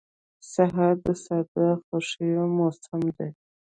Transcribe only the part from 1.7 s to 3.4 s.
خوښیو موسم دی.